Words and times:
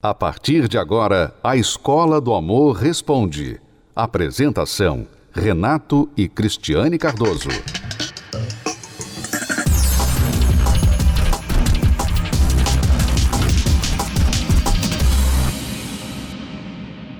A 0.00 0.14
partir 0.14 0.68
de 0.68 0.78
agora, 0.78 1.34
a 1.42 1.56
Escola 1.56 2.20
do 2.20 2.32
Amor 2.32 2.76
Responde. 2.76 3.60
Apresentação: 3.96 5.08
Renato 5.32 6.08
e 6.16 6.28
Cristiane 6.28 6.96
Cardoso. 6.96 7.48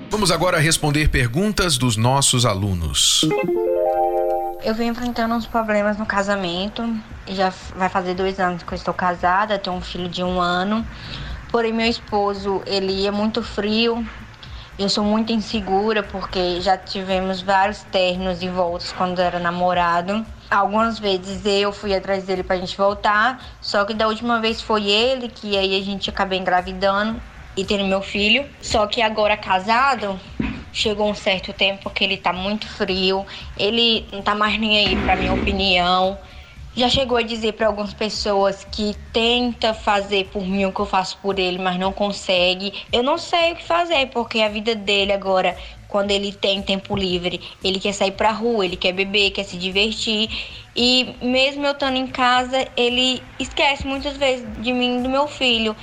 Vamos 0.09 0.31
agora 0.31 0.57
responder 0.57 1.09
perguntas 1.09 1.77
dos 1.77 1.97
nossos 1.97 2.45
alunos. 2.45 3.27
Eu 4.63 4.73
venho 4.73 4.91
enfrentando 4.91 5.35
uns 5.35 5.45
problemas 5.45 5.97
no 5.97 6.05
casamento. 6.05 6.81
Já 7.27 7.51
vai 7.75 7.89
fazer 7.89 8.13
dois 8.13 8.39
anos 8.39 8.63
que 8.63 8.71
eu 8.71 8.77
estou 8.77 8.93
casada, 8.93 9.59
tenho 9.59 9.75
um 9.75 9.81
filho 9.81 10.07
de 10.07 10.23
um 10.23 10.39
ano. 10.39 10.87
Porém, 11.51 11.73
meu 11.73 11.87
esposo, 11.87 12.61
ele 12.67 13.07
é 13.07 13.11
muito 13.11 13.41
frio. 13.41 14.05
Eu 14.77 14.87
sou 14.87 15.03
muito 15.03 15.33
insegura 15.33 16.03
porque 16.03 16.61
já 16.61 16.77
tivemos 16.77 17.41
vários 17.41 17.83
ternos 17.85 18.43
envoltos 18.43 18.91
quando 18.91 19.19
era 19.19 19.39
namorado. 19.39 20.23
Algumas 20.49 20.99
vezes 20.99 21.43
eu 21.45 21.73
fui 21.73 21.93
atrás 21.93 22.25
dele 22.25 22.43
pra 22.43 22.55
gente 22.55 22.77
voltar, 22.77 23.43
só 23.59 23.83
que 23.83 23.95
da 23.95 24.07
última 24.07 24.39
vez 24.39 24.61
foi 24.61 24.87
ele 24.87 25.27
que 25.27 25.57
aí 25.57 25.75
a 25.75 25.83
gente 25.83 26.09
acabou 26.09 26.37
engravidando 26.37 27.19
e 27.57 27.65
tendo 27.65 27.83
meu 27.85 28.01
filho. 28.01 28.45
Só 28.61 28.85
que 28.85 29.01
agora 29.01 29.35
casado, 29.35 30.19
chegou 30.71 31.09
um 31.09 31.15
certo 31.15 31.51
tempo 31.51 31.89
que 31.89 32.03
ele 32.03 32.17
tá 32.17 32.31
muito 32.31 32.67
frio, 32.67 33.25
ele 33.57 34.07
não 34.13 34.21
tá 34.21 34.35
mais 34.35 34.57
nem 34.59 34.77
aí 34.77 34.95
pra 34.95 35.15
minha 35.15 35.33
opinião 35.33 36.17
já 36.75 36.87
chegou 36.87 37.17
a 37.17 37.21
dizer 37.21 37.53
para 37.53 37.67
algumas 37.67 37.93
pessoas 37.93 38.63
que 38.63 38.93
tenta 39.11 39.73
fazer 39.73 40.25
por 40.25 40.45
mim 40.45 40.65
o 40.65 40.71
que 40.71 40.79
eu 40.79 40.85
faço 40.85 41.17
por 41.17 41.39
ele, 41.39 41.57
mas 41.57 41.79
não 41.79 41.91
consegue. 41.91 42.73
Eu 42.91 43.01
não 43.03 43.17
sei 43.17 43.53
o 43.53 43.55
que 43.55 43.63
fazer, 43.63 44.07
porque 44.07 44.39
a 44.39 44.49
vida 44.49 44.75
dele 44.75 45.11
agora, 45.11 45.57
quando 45.87 46.11
ele 46.11 46.31
tem 46.31 46.61
tempo 46.61 46.95
livre, 46.95 47.41
ele 47.63 47.79
quer 47.79 47.93
sair 47.93 48.11
pra 48.11 48.31
rua, 48.31 48.63
ele 48.63 48.77
quer 48.77 48.93
beber, 48.93 49.31
quer 49.31 49.43
se 49.43 49.57
divertir. 49.57 50.29
E 50.75 51.15
mesmo 51.21 51.65
eu 51.65 51.71
estando 51.71 51.97
em 51.97 52.07
casa, 52.07 52.67
ele 52.77 53.23
esquece 53.39 53.85
muitas 53.87 54.15
vezes 54.17 54.45
de 54.61 54.71
mim 54.71 54.99
e 54.99 55.03
do 55.03 55.09
meu 55.09 55.27
filho. 55.27 55.75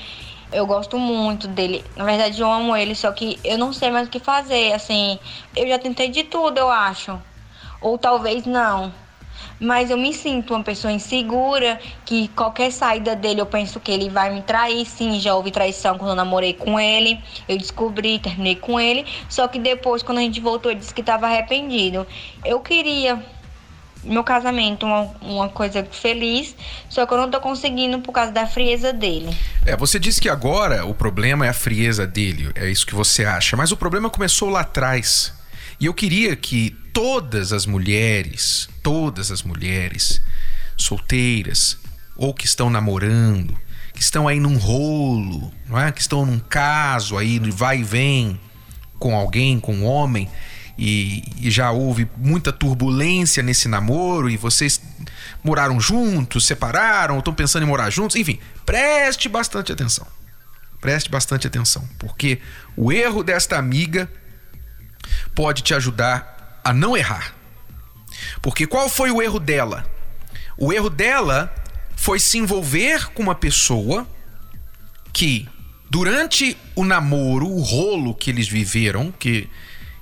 Eu 0.52 0.66
gosto 0.66 0.96
muito 0.96 1.48
dele. 1.48 1.84
Na 1.96 2.04
verdade, 2.04 2.40
eu 2.40 2.50
amo 2.50 2.76
ele, 2.76 2.94
só 2.94 3.10
que 3.12 3.40
eu 3.44 3.58
não 3.58 3.72
sei 3.72 3.90
mais 3.90 4.06
o 4.06 4.10
que 4.10 4.20
fazer. 4.20 4.72
Assim, 4.72 5.18
eu 5.54 5.66
já 5.66 5.78
tentei 5.78 6.08
de 6.08 6.22
tudo, 6.24 6.58
eu 6.58 6.70
acho. 6.70 7.20
Ou 7.80 7.98
talvez 7.98 8.46
não 8.46 9.05
mas 9.60 9.90
eu 9.90 9.96
me 9.96 10.12
sinto 10.12 10.54
uma 10.54 10.62
pessoa 10.62 10.92
insegura, 10.92 11.80
que 12.04 12.28
qualquer 12.28 12.70
saída 12.70 13.16
dele 13.16 13.40
eu 13.40 13.46
penso 13.46 13.80
que 13.80 13.90
ele 13.90 14.08
vai 14.08 14.32
me 14.32 14.42
trair. 14.42 14.84
Sim, 14.86 15.18
já 15.18 15.34
houve 15.34 15.50
traição 15.50 15.98
quando 15.98 16.10
eu 16.10 16.16
namorei 16.16 16.52
com 16.52 16.78
ele, 16.78 17.18
eu 17.48 17.56
descobri, 17.56 18.18
terminei 18.18 18.56
com 18.56 18.78
ele, 18.78 19.04
só 19.28 19.48
que 19.48 19.58
depois, 19.58 20.02
quando 20.02 20.18
a 20.18 20.22
gente 20.22 20.40
voltou, 20.40 20.70
ele 20.70 20.80
disse 20.80 20.94
que 20.94 21.00
estava 21.00 21.26
arrependido. 21.26 22.06
Eu 22.44 22.60
queria 22.60 23.24
meu 24.06 24.22
casamento 24.22 24.86
uma, 24.86 25.10
uma 25.20 25.48
coisa 25.48 25.84
feliz, 25.84 26.54
só 26.88 27.04
que 27.06 27.12
eu 27.12 27.18
não 27.18 27.30
tô 27.30 27.40
conseguindo 27.40 27.98
por 28.00 28.12
causa 28.12 28.30
da 28.30 28.46
frieza 28.46 28.92
dele. 28.92 29.36
É, 29.64 29.76
você 29.76 29.98
disse 29.98 30.20
que 30.20 30.28
agora 30.28 30.86
o 30.86 30.94
problema 30.94 31.46
é 31.46 31.48
a 31.48 31.54
frieza 31.54 32.06
dele, 32.06 32.50
é 32.54 32.70
isso 32.70 32.86
que 32.86 32.94
você 32.94 33.24
acha, 33.24 33.56
mas 33.56 33.72
o 33.72 33.76
problema 33.76 34.08
começou 34.08 34.48
lá 34.48 34.60
atrás. 34.60 35.34
E 35.80 35.86
eu 35.86 35.92
queria 35.92 36.34
que 36.36 36.76
todas 36.96 37.52
as 37.52 37.66
mulheres, 37.66 38.70
todas 38.82 39.30
as 39.30 39.42
mulheres 39.42 40.18
solteiras 40.78 41.76
ou 42.16 42.32
que 42.32 42.46
estão 42.46 42.70
namorando, 42.70 43.54
que 43.92 44.00
estão 44.00 44.26
aí 44.26 44.40
num 44.40 44.56
rolo, 44.56 45.52
não 45.66 45.78
é? 45.78 45.92
Que 45.92 46.00
estão 46.00 46.24
num 46.24 46.38
caso 46.38 47.18
aí, 47.18 47.38
vai 47.50 47.80
e 47.80 47.84
vem 47.84 48.40
com 48.98 49.14
alguém, 49.14 49.60
com 49.60 49.74
um 49.74 49.84
homem, 49.84 50.26
e, 50.78 51.22
e 51.38 51.50
já 51.50 51.70
houve 51.70 52.08
muita 52.16 52.50
turbulência 52.50 53.42
nesse 53.42 53.68
namoro 53.68 54.30
e 54.30 54.38
vocês 54.38 54.80
moraram 55.44 55.78
juntos, 55.78 56.46
separaram, 56.46 57.16
ou 57.16 57.18
estão 57.18 57.34
pensando 57.34 57.64
em 57.64 57.68
morar 57.68 57.90
juntos, 57.90 58.16
enfim, 58.16 58.38
preste 58.64 59.28
bastante 59.28 59.70
atenção. 59.70 60.06
Preste 60.80 61.10
bastante 61.10 61.46
atenção, 61.46 61.86
porque 61.98 62.40
o 62.74 62.90
erro 62.90 63.22
desta 63.22 63.58
amiga 63.58 64.10
pode 65.34 65.60
te 65.60 65.74
ajudar 65.74 66.35
a 66.66 66.72
não 66.72 66.96
errar. 66.96 67.32
Porque 68.42 68.66
qual 68.66 68.88
foi 68.88 69.12
o 69.12 69.22
erro 69.22 69.38
dela? 69.38 69.88
O 70.58 70.72
erro 70.72 70.90
dela 70.90 71.54
foi 71.94 72.18
se 72.18 72.38
envolver 72.38 73.12
com 73.12 73.22
uma 73.22 73.36
pessoa 73.36 74.04
que, 75.12 75.48
durante 75.88 76.56
o 76.74 76.84
namoro, 76.84 77.48
o 77.48 77.62
rolo 77.62 78.12
que 78.16 78.30
eles 78.30 78.48
viveram, 78.48 79.12
que 79.12 79.48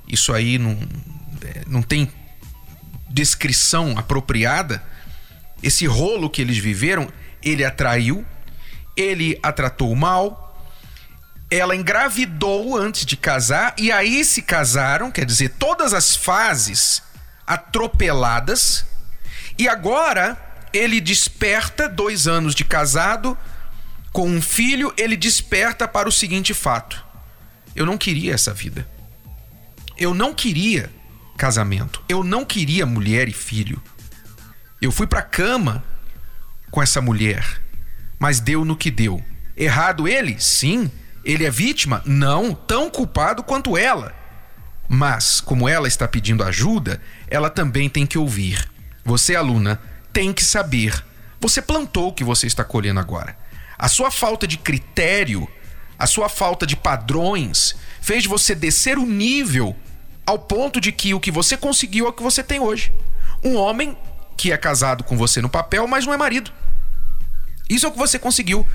isso 0.09 0.33
aí 0.33 0.57
não, 0.57 0.79
é, 1.43 1.65
não 1.67 1.83
tem 1.83 2.11
descrição 3.11 3.99
apropriada, 3.99 4.83
esse 5.63 5.85
rolo 5.85 6.31
que 6.31 6.41
eles 6.41 6.57
viveram, 6.57 7.13
ele 7.43 7.63
atraiu, 7.63 8.25
ele 8.97 9.39
a 9.43 9.53
tratou 9.53 9.95
mal, 9.95 10.44
ela 11.51 11.77
engravidou 11.77 12.77
antes 12.77 13.05
de 13.05 13.17
casar 13.17 13.75
e 13.79 13.93
aí 13.93 14.25
se 14.25 14.43
casaram, 14.43 15.11
quer 15.11 15.25
dizer, 15.25 15.51
todas 15.51 15.93
as 15.93 16.17
fases 16.17 17.03
atropeladas. 17.47 18.85
E 19.59 19.69
agora 19.69 20.37
ele 20.73 21.01
desperta, 21.01 21.89
dois 21.89 22.27
anos 22.27 22.55
de 22.55 22.65
casado, 22.65 23.37
com 24.13 24.29
um 24.29 24.41
filho, 24.41 24.93
ele 24.97 25.17
desperta 25.17 25.87
para 25.87 26.09
o 26.09 26.13
seguinte 26.13 26.55
fato: 26.55 27.05
eu 27.75 27.85
não 27.85 27.99
queria 27.99 28.35
essa 28.35 28.53
vida. 28.53 28.89
Eu 29.97 30.15
não 30.15 30.35
queria 30.35 30.91
casamento. 31.37 32.03
Eu 32.09 32.23
não 32.23 32.45
queria 32.45 32.87
mulher 32.87 33.29
e 33.29 33.33
filho. 33.33 33.83
Eu 34.81 34.93
fui 34.93 35.07
para 35.07 35.23
cama 35.23 35.85
com 36.71 36.83
essa 36.83 37.01
mulher, 37.01 37.61
mas 38.19 38.41
deu 38.41 38.65
no 38.65 38.77
que 38.77 38.91
deu. 38.91 39.23
Errado 39.57 40.09
ele? 40.09 40.41
Sim. 40.41 40.91
Ele 41.25 41.45
é 41.45 41.51
vítima? 41.51 42.03
Não, 42.05 42.55
tão 42.55 42.91
culpado 42.91 43.43
quanto 43.43 43.77
ela. 43.77 44.15
Mas, 44.89 45.41
como 45.41 45.69
ela 45.69 45.89
está 45.89 46.07
pedindo 46.07 46.45
ajuda, 46.45 47.01
ela 47.29 47.49
também 47.49 47.89
tem 47.89 48.07
que 48.07 48.19
ouvir. 48.19 48.69
Você, 49.05 49.35
aluna, 49.35 49.81
tem 50.13 50.33
que 50.33 50.45
saber. 50.45 51.05
Você 51.41 51.63
plantou 51.63 52.09
o 52.09 52.13
que 52.13 52.23
você 52.23 52.47
está 52.47 52.63
colhendo 52.63 53.01
agora. 53.01 53.37
A 53.79 53.89
sua 53.89 54.11
falta 54.11 54.47
de 54.47 54.59
critério, 54.59 55.49
a 55.99 56.07
sua 56.07 56.29
falta 56.29 56.67
de 56.67 56.77
padrões, 56.77 57.75
fez 58.01 58.27
você 58.27 58.55
descer 58.55 58.99
o 58.99 59.07
nível 59.07 59.75
ao 60.27 60.39
ponto 60.39 60.81
de 60.81 60.93
que 60.93 61.15
o 61.15 61.21
que 61.21 61.31
você 61.31 61.57
conseguiu 61.57 62.07
é 62.07 62.09
o 62.11 62.13
que 62.13 62.23
você 62.23 62.43
tem 62.43 62.61
hoje. 62.61 62.93
Um 63.43 63.57
homem 63.57 63.97
que 64.37 64.53
é 64.53 64.57
casado 64.57 65.05
com 65.05 65.17
você 65.17 65.41
no 65.41 65.49
papel, 65.49 65.87
mas 65.87 66.07
não 66.07 66.13
é 66.13 66.17
marido. 66.17 66.53
Isso 67.69 67.87
é 67.87 67.89
o 67.89 67.93
que 67.93 67.99
você 67.99 68.19
conseguiu 68.19 68.67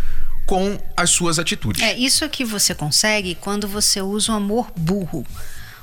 com 0.50 0.80
as 0.98 1.12
suas 1.12 1.38
atitudes. 1.38 1.80
É 1.80 1.96
isso 1.96 2.28
que 2.28 2.44
você 2.44 2.74
consegue 2.74 3.36
quando 3.36 3.68
você 3.68 4.02
usa 4.02 4.32
o 4.32 4.36
amor 4.36 4.72
burro. 4.76 5.24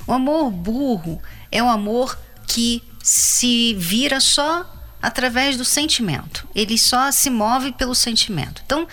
O 0.05 0.11
amor 0.11 0.51
burro 0.51 1.21
é 1.49 1.63
um 1.63 1.69
amor 1.69 2.19
que 2.45 2.83
se 3.01 3.75
vira 3.75 4.19
só 4.19 4.69
através 5.01 5.55
do 5.55 5.63
sentimento. 5.63 6.45
Ele 6.53 6.77
só 6.77 7.09
se 7.13 7.29
move 7.29 7.71
pelo 7.71 7.95
sentimento. 7.95 8.61
Então, 8.65 8.85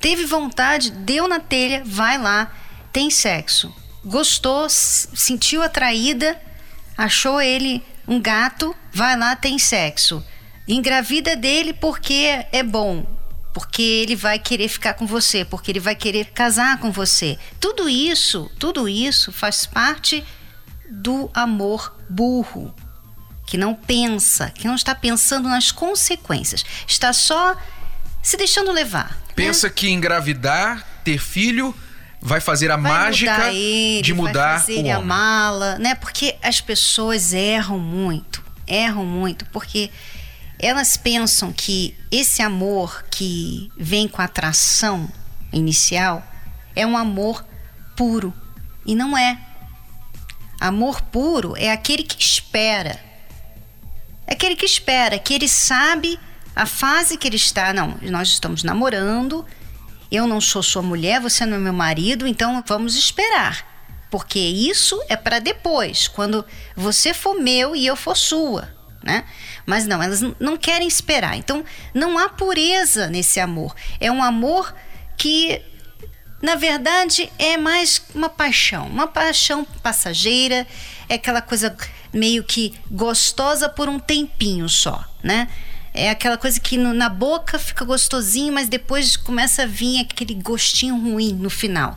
teve 0.00 0.24
vontade, 0.24 0.92
deu 0.92 1.28
na 1.28 1.40
telha, 1.40 1.82
vai 1.84 2.16
lá, 2.16 2.50
tem 2.90 3.10
sexo. 3.10 3.70
Gostou, 4.02 4.66
sentiu 4.70 5.62
atraída, 5.62 6.40
achou 6.96 7.38
ele 7.38 7.84
um 8.06 8.18
gato, 8.18 8.74
vai 8.94 9.14
lá, 9.14 9.36
tem 9.36 9.58
sexo. 9.58 10.24
Engravida 10.66 11.36
dele 11.36 11.74
porque 11.74 12.46
é 12.50 12.62
bom 12.62 13.17
porque 13.58 13.82
ele 13.82 14.14
vai 14.14 14.38
querer 14.38 14.68
ficar 14.68 14.94
com 14.94 15.04
você, 15.04 15.44
porque 15.44 15.72
ele 15.72 15.80
vai 15.80 15.96
querer 15.96 16.26
casar 16.26 16.78
com 16.78 16.92
você. 16.92 17.36
Tudo 17.58 17.88
isso, 17.88 18.48
tudo 18.56 18.88
isso 18.88 19.32
faz 19.32 19.66
parte 19.66 20.24
do 20.88 21.28
amor 21.34 21.92
burro, 22.08 22.72
que 23.44 23.58
não 23.58 23.74
pensa, 23.74 24.48
que 24.50 24.68
não 24.68 24.76
está 24.76 24.94
pensando 24.94 25.48
nas 25.48 25.72
consequências, 25.72 26.64
está 26.86 27.12
só 27.12 27.56
se 28.22 28.36
deixando 28.36 28.70
levar. 28.70 29.10
Né? 29.10 29.34
Pensa 29.34 29.66
né? 29.66 29.72
que 29.74 29.90
engravidar, 29.90 30.86
ter 31.02 31.18
filho 31.18 31.74
vai 32.20 32.40
fazer 32.40 32.70
a 32.70 32.76
vai 32.76 32.92
mágica 32.92 33.32
mudar 33.32 33.52
ele, 33.52 34.02
de 34.02 34.14
mudar 34.14 34.50
vai 34.50 34.58
fazer 34.60 34.72
o 34.74 34.78
homem. 34.78 34.92
amá-la, 34.92 35.78
né? 35.80 35.96
Porque 35.96 36.36
as 36.44 36.60
pessoas 36.60 37.32
erram 37.32 37.80
muito, 37.80 38.40
erram 38.68 39.04
muito, 39.04 39.46
porque 39.46 39.90
elas 40.58 40.96
pensam 40.96 41.52
que 41.52 41.96
esse 42.10 42.42
amor 42.42 43.04
que 43.10 43.70
vem 43.76 44.08
com 44.08 44.20
a 44.20 44.24
atração 44.24 45.08
inicial 45.52 46.26
é 46.74 46.86
um 46.86 46.96
amor 46.96 47.44
puro. 47.96 48.32
E 48.84 48.94
não 48.94 49.16
é. 49.16 49.38
Amor 50.60 51.02
puro 51.02 51.54
é 51.56 51.70
aquele 51.70 52.02
que 52.02 52.20
espera. 52.20 52.98
É 54.26 54.32
aquele 54.32 54.56
que 54.56 54.66
espera, 54.66 55.18
que 55.18 55.32
ele 55.32 55.48
sabe 55.48 56.18
a 56.54 56.66
fase 56.66 57.16
que 57.16 57.26
ele 57.26 57.36
está. 57.36 57.72
Não, 57.72 57.96
nós 58.02 58.28
estamos 58.28 58.62
namorando 58.62 59.46
eu 60.10 60.26
não 60.26 60.40
sou 60.40 60.62
sua 60.62 60.82
mulher, 60.82 61.20
você 61.20 61.44
não 61.44 61.56
é 61.56 61.60
meu 61.60 61.72
marido, 61.72 62.26
então 62.26 62.62
vamos 62.66 62.96
esperar. 62.96 63.66
Porque 64.10 64.38
isso 64.38 64.98
é 65.08 65.16
para 65.16 65.38
depois, 65.38 66.08
quando 66.08 66.44
você 66.74 67.12
for 67.12 67.34
meu 67.34 67.76
e 67.76 67.86
eu 67.86 67.94
for 67.94 68.16
sua, 68.16 68.74
né? 69.02 69.24
Mas 69.68 69.86
não, 69.86 70.02
elas 70.02 70.22
não 70.40 70.56
querem 70.56 70.88
esperar. 70.88 71.36
Então, 71.36 71.62
não 71.92 72.16
há 72.16 72.30
pureza 72.30 73.06
nesse 73.08 73.38
amor. 73.38 73.76
É 74.00 74.10
um 74.10 74.22
amor 74.22 74.74
que 75.18 75.60
na 76.40 76.54
verdade 76.54 77.30
é 77.38 77.58
mais 77.58 78.00
uma 78.14 78.30
paixão, 78.30 78.86
uma 78.86 79.06
paixão 79.06 79.66
passageira, 79.82 80.66
é 81.06 81.16
aquela 81.16 81.42
coisa 81.42 81.76
meio 82.14 82.42
que 82.44 82.72
gostosa 82.90 83.68
por 83.68 83.90
um 83.90 83.98
tempinho 83.98 84.70
só, 84.70 85.04
né? 85.22 85.50
É 85.92 86.08
aquela 86.08 86.38
coisa 86.38 86.58
que 86.58 86.78
no, 86.78 86.94
na 86.94 87.10
boca 87.10 87.58
fica 87.58 87.84
gostosinho, 87.84 88.54
mas 88.54 88.70
depois 88.70 89.18
começa 89.18 89.64
a 89.64 89.66
vir 89.66 90.00
aquele 90.00 90.32
gostinho 90.32 90.96
ruim 90.96 91.34
no 91.34 91.50
final. 91.50 91.94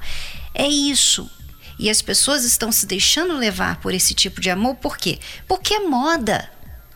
É 0.53 0.67
isso. 0.67 1.31
E 1.79 1.89
as 1.89 2.01
pessoas 2.01 2.43
estão 2.43 2.69
se 2.69 2.85
deixando 2.85 3.37
levar 3.37 3.79
por 3.79 3.93
esse 3.93 4.13
tipo 4.13 4.41
de 4.41 4.49
amor, 4.49 4.75
por 4.75 4.97
quê? 4.97 5.19
Porque 5.47 5.75
é 5.75 5.79
moda. 5.79 6.51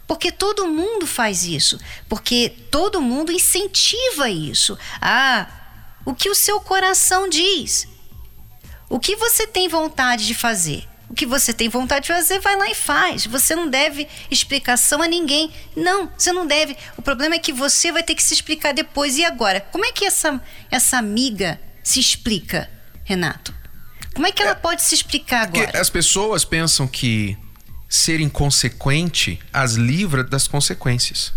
Porque 0.07 0.31
todo 0.31 0.67
mundo 0.67 1.07
faz 1.07 1.43
isso. 1.43 1.79
Porque 2.07 2.53
todo 2.69 3.01
mundo 3.01 3.31
incentiva 3.31 4.29
isso. 4.29 4.77
Ah, 5.01 5.47
o 6.05 6.13
que 6.13 6.29
o 6.29 6.35
seu 6.35 6.59
coração 6.59 7.27
diz. 7.27 7.87
O 8.89 8.99
que 8.99 9.15
você 9.15 9.47
tem 9.47 9.67
vontade 9.67 10.27
de 10.27 10.35
fazer? 10.35 10.87
O 11.09 11.13
que 11.13 11.25
você 11.25 11.53
tem 11.53 11.69
vontade 11.69 12.07
de 12.07 12.13
fazer, 12.13 12.39
vai 12.39 12.55
lá 12.55 12.69
e 12.69 12.75
faz. 12.75 13.25
Você 13.25 13.55
não 13.55 13.67
deve 13.67 14.07
explicação 14.29 15.01
a 15.01 15.07
ninguém. 15.07 15.51
Não, 15.75 16.11
você 16.17 16.31
não 16.31 16.45
deve. 16.45 16.77
O 16.97 17.01
problema 17.01 17.35
é 17.35 17.39
que 17.39 17.53
você 17.53 17.91
vai 17.91 18.03
ter 18.03 18.15
que 18.15 18.23
se 18.23 18.33
explicar 18.33 18.73
depois. 18.73 19.17
E 19.17 19.25
agora? 19.25 19.61
Como 19.61 19.85
é 19.85 19.91
que 19.91 20.05
essa, 20.05 20.41
essa 20.69 20.97
amiga 20.97 21.59
se 21.83 21.99
explica, 21.99 22.69
Renato? 23.03 23.53
Como 24.13 24.25
é 24.25 24.31
que 24.31 24.41
ela 24.41 24.51
é, 24.51 24.55
pode 24.55 24.81
se 24.81 24.95
explicar 24.95 25.41
agora? 25.43 25.79
As 25.79 25.89
pessoas 25.89 26.45
pensam 26.45 26.87
que 26.87 27.37
ser 27.87 28.19
inconsequente 28.19 29.39
as 29.53 29.73
livra 29.73 30.23
das 30.23 30.47
consequências 30.47 31.33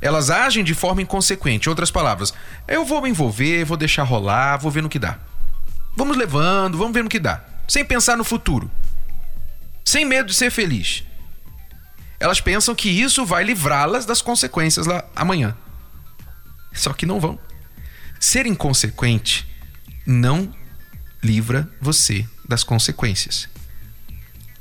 elas 0.00 0.30
agem 0.30 0.62
de 0.62 0.74
forma 0.74 1.02
inconsequente. 1.02 1.68
Outras 1.68 1.90
palavras, 1.90 2.32
eu 2.66 2.84
vou 2.84 3.02
me 3.02 3.10
envolver, 3.10 3.64
vou 3.64 3.76
deixar 3.76 4.04
rolar, 4.04 4.56
vou 4.56 4.70
ver 4.70 4.82
no 4.82 4.88
que 4.88 4.98
dá. 4.98 5.18
Vamos 5.96 6.16
levando, 6.16 6.78
vamos 6.78 6.92
ver 6.92 7.02
no 7.02 7.10
que 7.10 7.18
dá. 7.18 7.42
Sem 7.66 7.84
pensar 7.84 8.16
no 8.16 8.24
futuro. 8.24 8.70
Sem 9.84 10.04
medo 10.04 10.28
de 10.28 10.34
ser 10.34 10.50
feliz. 10.50 11.04
Elas 12.20 12.40
pensam 12.40 12.74
que 12.74 12.88
isso 12.88 13.24
vai 13.24 13.44
livrá-las 13.44 14.06
das 14.06 14.22
consequências 14.22 14.86
lá 14.86 15.04
amanhã. 15.14 15.56
Só 16.72 16.92
que 16.92 17.06
não 17.06 17.20
vão. 17.20 17.38
Ser 18.20 18.46
inconsequente 18.46 19.46
não 20.06 20.52
livra 21.22 21.68
você 21.80 22.26
das 22.48 22.62
consequências. 22.62 23.48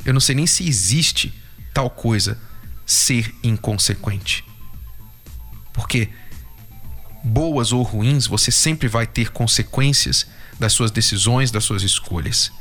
Eu 0.08 0.14
não 0.14 0.22
sei 0.22 0.36
nem 0.36 0.48
se 0.48 0.66
existe 0.66 1.34
tal 1.74 1.90
coisa 1.90 2.40
ser 2.86 3.36
inconsequente. 3.44 4.46
Porque 5.74 6.10
boas 7.22 7.74
ou 7.74 7.84
ruins, 7.84 8.26
você 8.26 8.50
sempre 8.50 8.88
vai 8.88 9.06
ter 9.06 9.32
consequências 9.32 10.26
das 10.58 10.72
suas 10.72 10.92
decisões, 10.92 11.52
das 11.52 11.66
suas 11.66 11.84
escolhas. 11.84 12.54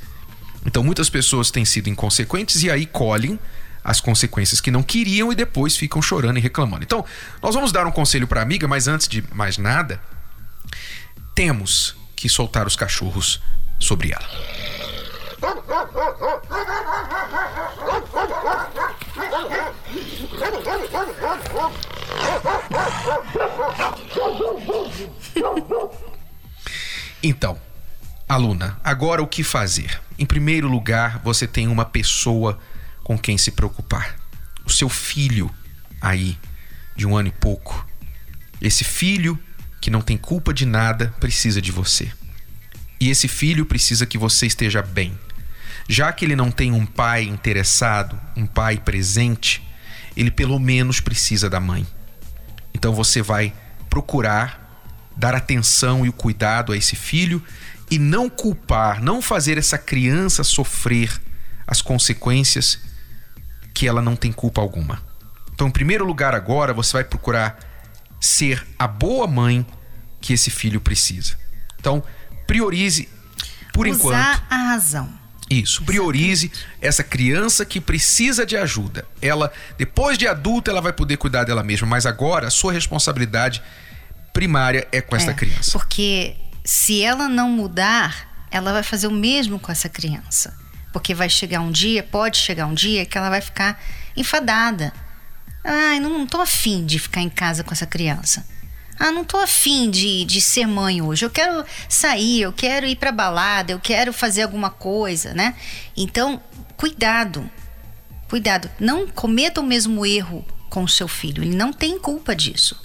Então 0.67 0.83
muitas 0.83 1.09
pessoas 1.09 1.53
têm 1.53 1.65
sido 1.65 1.89
inconsequentes 1.89 2.65
e 2.65 2.71
aí 2.71 2.85
colhem 2.85 3.39
as 3.85 4.01
consequências 4.01 4.61
que 4.61 4.73
não 4.73 4.83
queriam 4.83 5.31
e 5.31 5.37
depois 5.37 5.77
ficam 5.77 6.03
chorando 6.03 6.39
e 6.39 6.41
reclamando. 6.41 6.83
Então, 6.83 7.05
nós 7.41 7.55
vamos 7.55 7.71
dar 7.71 7.87
um 7.87 7.93
conselho 7.93 8.27
para 8.27 8.41
a 8.41 8.43
amiga, 8.43 8.67
mas 8.67 8.89
antes 8.89 9.07
de 9.07 9.23
mais 9.33 9.57
nada, 9.57 10.03
temos 11.33 11.95
que 12.17 12.29
soltar 12.29 12.67
os 12.67 12.75
cachorros 12.75 13.41
sobre 13.79 14.11
ela. 14.11 14.29
Então, 27.29 27.59
aluna, 28.29 28.79
agora 28.85 29.21
o 29.21 29.27
que 29.27 29.43
fazer? 29.43 30.01
Em 30.17 30.25
primeiro 30.25 30.69
lugar, 30.69 31.19
você 31.25 31.45
tem 31.45 31.67
uma 31.67 31.85
pessoa 31.85 32.57
com 33.03 33.19
quem 33.19 33.37
se 33.37 33.51
preocupar. 33.51 34.15
O 34.65 34.71
seu 34.71 34.89
filho 34.89 35.53
aí, 36.01 36.39
de 36.95 37.05
um 37.05 37.17
ano 37.17 37.27
e 37.27 37.33
pouco. 37.33 37.85
Esse 38.63 38.85
filho 38.85 39.37
que 39.81 39.91
não 39.91 40.01
tem 40.01 40.17
culpa 40.17 40.55
de 40.55 40.65
nada 40.65 41.13
precisa 41.19 41.61
de 41.61 41.73
você. 41.73 42.13
E 43.01 43.11
esse 43.11 43.27
filho 43.27 43.67
precisa 43.67 44.07
que 44.07 44.17
você 44.17 44.47
esteja 44.47 44.81
bem. 44.81 45.19
Já 45.89 46.13
que 46.13 46.25
ele 46.25 46.37
não 46.37 46.53
tem 46.53 46.71
um 46.71 46.87
pai 46.87 47.25
interessado, 47.25 48.17
um 48.37 48.47
pai 48.47 48.77
presente, 48.79 49.69
ele 50.17 50.31
pelo 50.31 50.61
menos 50.61 51.01
precisa 51.01 51.51
da 51.51 51.59
mãe. 51.59 51.85
Então 52.73 52.95
você 52.95 53.21
vai 53.21 53.53
procurar 53.91 54.66
dar 55.17 55.35
atenção 55.35 56.05
e 56.05 56.09
o 56.09 56.13
cuidado 56.13 56.73
a 56.73 56.77
esse 56.77 56.95
filho 56.95 57.43
e 57.91 57.99
não 57.99 58.29
culpar, 58.29 59.03
não 59.03 59.23
fazer 59.23 59.59
essa 59.59 59.79
criança 59.79 60.45
sofrer 60.45 61.21
as 61.67 61.81
consequências 61.81 62.79
que 63.73 63.87
ela 63.87 64.03
não 64.03 64.17
tem 64.17 64.33
culpa 64.33 64.61
alguma. 64.61 65.03
Então, 65.55 65.69
em 65.69 65.71
primeiro 65.71 66.05
lugar, 66.05 66.35
agora 66.35 66.73
você 66.73 66.95
vai 66.95 67.05
procurar 67.05 67.59
ser 68.21 68.67
a 68.79 68.87
boa 68.87 69.27
mãe 69.27 69.67
que 70.21 70.33
esse 70.33 70.51
filho 70.51 70.81
precisa. 70.81 71.37
Então, 71.79 72.03
priorize 72.47 73.09
por 73.73 73.87
Usar 73.87 73.97
enquanto. 73.97 74.43
a 74.51 74.57
razão. 74.57 75.27
Isso, 75.49 75.85
priorize 75.85 76.51
essa 76.81 77.05
criança 77.05 77.65
que 77.65 77.81
precisa 77.81 78.45
de 78.45 78.57
ajuda. 78.57 79.07
Ela, 79.23 79.53
depois 79.79 80.19
de 80.19 80.27
adulta, 80.27 80.73
ela 80.73 80.81
vai 80.81 80.93
poder 80.93 81.17
cuidar 81.17 81.45
dela 81.45 81.63
mesma, 81.63 81.87
mas 81.87 82.05
agora 82.05 82.49
a 82.49 82.51
sua 82.51 82.73
responsabilidade 82.73 83.63
primária 84.37 84.87
é 84.93 85.01
com 85.01 85.17
essa 85.17 85.33
criança. 85.33 85.73
Porque 85.73 86.37
se 86.63 87.03
ela 87.03 87.27
não 87.27 87.51
mudar, 87.51 88.47
ela 88.51 88.71
vai 88.71 88.83
fazer 88.83 89.07
o 89.07 89.11
mesmo 89.11 89.59
com 89.59 89.73
essa 89.73 89.89
criança. 89.89 90.55
Porque 90.93 91.15
vai 91.15 91.31
chegar 91.31 91.61
um 91.61 91.73
dia, 91.73 92.03
pode 92.03 92.37
chegar 92.37 92.67
um 92.67 92.75
dia 92.75 93.07
que 93.07 93.17
ela 93.17 93.31
vai 93.31 93.41
ficar 93.41 93.83
enfadada. 94.15 94.93
Ai, 95.65 95.99
não, 96.01 96.11
não 96.11 96.27
tô 96.27 96.39
afim 96.39 96.85
de 96.85 96.99
ficar 96.99 97.23
em 97.23 97.31
casa 97.31 97.65
com 97.65 97.73
essa 97.73 97.87
criança. 97.87 98.47
Ah, 98.99 99.11
não 99.11 99.25
tô 99.25 99.39
afim 99.39 99.91
de, 99.91 100.27
de 100.27 100.41
ser 100.43 100.67
mãe 100.67 101.01
hoje. 101.01 101.25
Eu 101.25 101.31
quero 101.31 101.65
sair, 101.89 102.43
eu 102.43 102.53
quero 102.53 102.87
ir 102.87 102.97
pra 102.97 103.13
balada, 103.13 103.73
eu 103.73 103.81
quero 103.81 104.13
fazer 104.13 104.43
alguma 104.43 104.69
coisa, 104.69 105.33
né? 105.33 105.55
Então, 105.97 106.43
cuidado. 106.77 107.51
Cuidado. 108.29 108.71
Não 108.79 109.07
cometa 109.07 109.63
o 109.63 109.65
mesmo 109.65 110.05
erro 110.05 110.45
com 110.69 110.85
o 110.85 110.89
seu 110.89 111.09
filho. 111.09 111.43
Ele 111.43 111.57
não 111.57 111.73
tem 111.73 111.99
culpa 111.99 112.37
disso. 112.37 112.79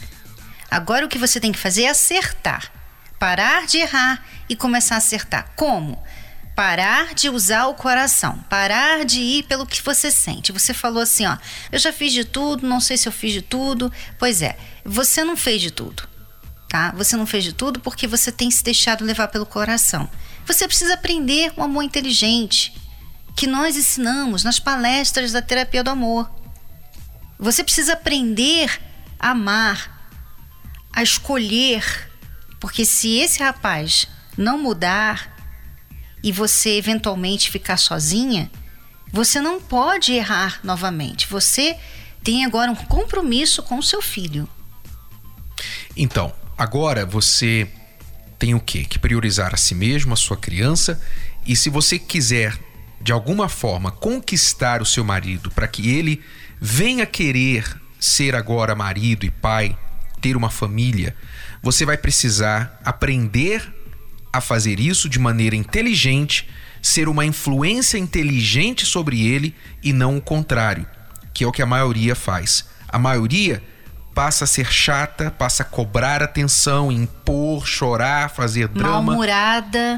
Agora 0.71 1.05
o 1.05 1.09
que 1.09 1.19
você 1.19 1.39
tem 1.39 1.51
que 1.51 1.59
fazer 1.59 1.83
é 1.83 1.89
acertar. 1.89 2.71
Parar 3.19 3.67
de 3.67 3.77
errar 3.77 4.25
e 4.49 4.55
começar 4.55 4.95
a 4.95 4.99
acertar. 4.99 5.51
Como? 5.55 6.01
parar 6.55 7.15
de 7.15 7.29
usar 7.29 7.67
o 7.67 7.73
coração, 7.73 8.37
parar 8.49 9.05
de 9.05 9.19
ir 9.19 9.43
pelo 9.43 9.65
que 9.65 9.81
você 9.81 10.11
sente. 10.11 10.51
Você 10.51 10.73
falou 10.73 11.01
assim, 11.01 11.25
ó, 11.25 11.37
eu 11.71 11.79
já 11.79 11.91
fiz 11.91 12.13
de 12.13 12.23
tudo, 12.23 12.67
não 12.67 12.79
sei 12.79 12.97
se 12.97 13.07
eu 13.07 13.11
fiz 13.11 13.33
de 13.33 13.41
tudo. 13.41 13.91
Pois 14.19 14.41
é, 14.41 14.57
você 14.85 15.23
não 15.23 15.35
fez 15.35 15.61
de 15.61 15.71
tudo, 15.71 16.07
tá? 16.69 16.91
Você 16.91 17.15
não 17.15 17.25
fez 17.25 17.43
de 17.43 17.53
tudo 17.53 17.79
porque 17.79 18.05
você 18.05 18.31
tem 18.31 18.51
se 18.51 18.63
deixado 18.63 19.03
levar 19.03 19.29
pelo 19.29 19.45
coração. 19.45 20.09
Você 20.45 20.67
precisa 20.67 20.93
aprender 20.93 21.53
um 21.57 21.63
amor 21.63 21.83
inteligente 21.83 22.73
que 23.35 23.47
nós 23.47 23.75
ensinamos 23.77 24.43
nas 24.43 24.59
palestras 24.59 25.31
da 25.31 25.41
terapia 25.41 25.83
do 25.83 25.89
amor. 25.89 26.29
Você 27.39 27.63
precisa 27.63 27.93
aprender 27.93 28.79
a 29.19 29.31
amar, 29.31 29.90
a 30.93 31.03
escolher, 31.03 32.09
porque 32.59 32.85
se 32.85 33.17
esse 33.17 33.41
rapaz 33.41 34.07
não 34.37 34.57
mudar, 34.57 35.31
e 36.23 36.31
você 36.31 36.77
eventualmente 36.77 37.49
ficar 37.49 37.77
sozinha, 37.77 38.51
você 39.11 39.41
não 39.41 39.59
pode 39.59 40.13
errar 40.13 40.59
novamente. 40.63 41.27
Você 41.27 41.77
tem 42.23 42.45
agora 42.45 42.71
um 42.71 42.75
compromisso 42.75 43.63
com 43.63 43.77
o 43.77 43.83
seu 43.83 44.01
filho. 44.01 44.47
Então, 45.97 46.33
agora 46.57 47.05
você 47.05 47.67
tem 48.37 48.53
o 48.53 48.59
quê? 48.59 48.85
Que 48.85 48.99
priorizar 48.99 49.53
a 49.53 49.57
si 49.57 49.75
mesmo, 49.75 50.13
a 50.13 50.17
sua 50.17 50.37
criança, 50.37 51.01
e 51.45 51.55
se 51.55 51.69
você 51.69 51.97
quiser 51.99 52.57
de 53.01 53.11
alguma 53.11 53.49
forma 53.49 53.91
conquistar 53.91 54.81
o 54.81 54.85
seu 54.85 55.03
marido 55.03 55.49
para 55.51 55.67
que 55.67 55.89
ele 55.89 56.23
venha 56.59 57.05
querer 57.05 57.79
ser 57.99 58.35
agora 58.35 58.75
marido 58.75 59.25
e 59.25 59.31
pai, 59.31 59.75
ter 60.21 60.37
uma 60.37 60.49
família, 60.49 61.15
você 61.61 61.85
vai 61.85 61.97
precisar 61.97 62.79
aprender 62.85 63.73
a 64.31 64.39
fazer 64.39 64.79
isso 64.79 65.09
de 65.09 65.19
maneira 65.19 65.55
inteligente, 65.55 66.47
ser 66.81 67.09
uma 67.09 67.25
influência 67.25 67.97
inteligente 67.97 68.85
sobre 68.85 69.27
ele 69.27 69.53
e 69.83 69.91
não 69.91 70.17
o 70.17 70.21
contrário, 70.21 70.87
que 71.33 71.43
é 71.43 71.47
o 71.47 71.51
que 71.51 71.61
a 71.61 71.65
maioria 71.65 72.15
faz. 72.15 72.65
A 72.87 72.97
maioria 72.97 73.61
passa 74.13 74.43
a 74.43 74.47
ser 74.47 74.71
chata, 74.71 75.31
passa 75.31 75.63
a 75.63 75.65
cobrar 75.65 76.21
atenção, 76.21 76.91
impor, 76.91 77.65
chorar, 77.65 78.29
fazer 78.29 78.67
drama, 78.67 79.13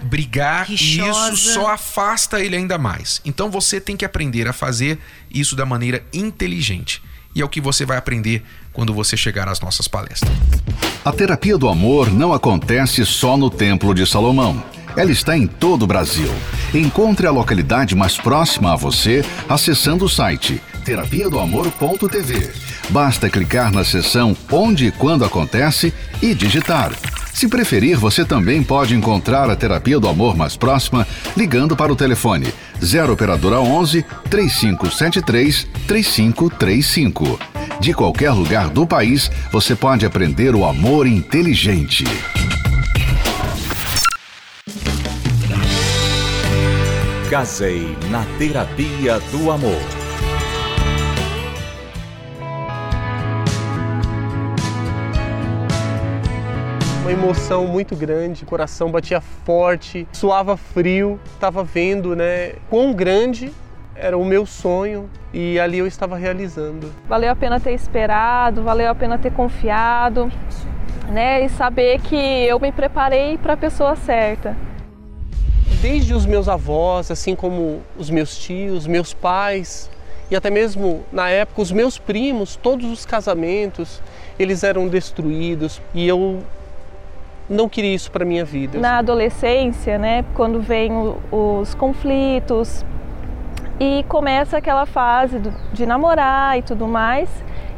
brigar, 0.04 0.70
e 0.70 0.76
isso 0.76 1.38
só 1.38 1.72
afasta 1.72 2.40
ele 2.40 2.56
ainda 2.56 2.78
mais. 2.78 3.22
Então 3.26 3.50
você 3.50 3.82
tem 3.82 3.98
que 3.98 4.06
aprender 4.06 4.48
a 4.48 4.54
fazer 4.54 5.00
isso 5.32 5.56
da 5.56 5.66
maneira 5.66 6.04
inteligente. 6.14 7.02
E 7.36 7.42
é 7.42 7.46
o 7.46 7.50
que 7.50 7.62
você 7.62 7.86
vai 7.86 7.98
aprender 7.98 8.44
quando 8.72 8.94
você 8.94 9.18
chegar 9.18 9.48
às 9.48 9.60
nossas 9.60 9.88
palestras. 9.88 10.32
A 11.04 11.12
terapia 11.12 11.58
do 11.58 11.68
amor 11.68 12.12
não 12.12 12.34
acontece 12.34 13.06
só 13.06 13.36
no 13.36 13.50
Templo 13.50 13.94
de 13.94 14.06
Salomão. 14.06 14.64
Ela 14.96 15.12
está 15.12 15.36
em 15.36 15.48
todo 15.48 15.84
o 15.84 15.88
Brasil. 15.88 16.30
Encontre 16.74 17.26
a 17.26 17.32
localidade 17.32 17.96
mais 17.96 18.18
próxima 18.18 18.74
a 18.74 18.76
você 18.76 19.26
acessando 19.50 20.06
o 20.06 20.10
site 20.10 20.62
terapiadoamor.tv. 20.84 22.52
Basta 22.90 23.30
clicar 23.30 23.72
na 23.72 23.84
seção 23.84 24.36
Onde 24.52 24.88
e 24.88 24.92
Quando 24.92 25.26
Acontece 25.26 25.94
e 26.22 26.34
digitar. 26.34 26.92
Se 27.34 27.48
preferir, 27.48 27.98
você 27.98 28.24
também 28.24 28.62
pode 28.62 28.94
encontrar 28.94 29.50
a 29.50 29.56
terapia 29.56 30.00
do 30.00 30.08
amor 30.08 30.38
mais 30.38 30.56
próxima 30.56 31.08
ligando 31.36 31.76
para 31.76 31.92
o 31.92 31.96
telefone 31.96 32.54
0 32.84 33.14
operadora 33.14 33.60
11 33.60 34.06
3573 34.30 35.68
3535. 35.88 37.40
De 37.80 37.94
qualquer 37.94 38.32
lugar 38.32 38.70
do 38.70 38.86
país, 38.86 39.32
você 39.52 39.76
pode 39.76 40.06
aprender 40.06 40.56
o 40.56 40.66
amor 40.66 41.08
inteligente. 41.08 42.04
Casei 47.30 47.98
na 48.12 48.24
terapia 48.38 49.20
do 49.32 49.50
amor. 49.50 50.03
Uma 57.04 57.12
emoção 57.12 57.68
muito 57.68 57.98
grande, 57.98 58.44
o 58.44 58.46
coração 58.46 58.90
batia 58.90 59.20
forte, 59.20 60.08
suava 60.14 60.56
frio, 60.56 61.20
estava 61.34 61.62
vendo, 61.62 62.16
né, 62.16 62.54
quão 62.70 62.94
grande 62.94 63.52
era 63.94 64.18
o 64.18 64.24
meu 64.24 64.46
sonho 64.46 65.10
e 65.34 65.60
ali 65.60 65.80
eu 65.80 65.86
estava 65.86 66.16
realizando. 66.16 66.94
Valeu 67.06 67.30
a 67.30 67.36
pena 67.36 67.60
ter 67.60 67.74
esperado, 67.74 68.64
valeu 68.64 68.90
a 68.90 68.96
pena 68.96 69.18
ter 69.18 69.34
confiado, 69.34 70.32
né, 71.10 71.44
e 71.44 71.50
saber 71.50 72.00
que 72.00 72.16
eu 72.16 72.58
me 72.58 72.72
preparei 72.72 73.38
para 73.38 73.52
a 73.52 73.58
pessoa 73.58 73.98
certa. 73.98 74.56
Desde 75.82 76.14
os 76.14 76.26
meus 76.26 76.48
avós, 76.48 77.12
assim 77.12 77.36
como 77.36 77.82
os 77.98 78.10
meus 78.10 78.38
tios, 78.38 78.88
meus 78.88 79.14
pais 79.14 79.92
e 80.32 80.38
até 80.38 80.50
mesmo 80.50 81.04
na 81.12 81.28
época 81.28 81.64
os 81.64 81.72
meus 81.74 81.98
primos, 81.98 82.56
todos 82.56 82.90
os 82.90 83.06
casamentos, 83.06 84.02
eles 84.40 84.64
eram 84.64 84.88
destruídos 84.88 85.82
e 85.94 86.08
eu 86.08 86.42
não 87.54 87.70
queria 87.70 87.94
isso 87.94 88.12
para 88.12 88.26
minha 88.26 88.44
vida. 88.44 88.80
Na 88.80 88.98
adolescência, 88.98 89.98
né, 89.98 90.26
quando 90.34 90.60
vem 90.62 90.92
o- 90.92 91.18
os 91.62 91.74
conflitos 91.76 92.84
e 93.80 94.04
começa 94.08 94.58
aquela 94.58 94.86
fase 94.86 95.40
do- 95.40 95.54
de 95.72 95.86
namorar 95.86 96.58
e 96.58 96.62
tudo 96.62 96.88
mais, 96.88 97.30